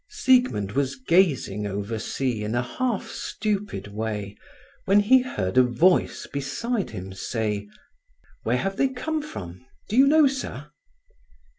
Siegmund 0.09 0.71
was 0.71 0.95
gazing 0.95 1.67
oversea 1.67 2.43
in 2.43 2.55
a 2.55 2.63
half 2.63 3.11
stupid 3.11 3.85
way, 3.89 4.35
when 4.85 4.99
he 4.99 5.21
heard 5.21 5.59
a 5.59 5.63
voice 5.63 6.25
beside 6.25 6.89
him 6.89 7.13
say: 7.13 7.69
"Where 8.41 8.57
have 8.57 8.77
they 8.77 8.87
come 8.89 9.21
from; 9.21 9.63
do 9.89 9.95
you 9.95 10.07
know, 10.07 10.25
sir?" 10.25 10.71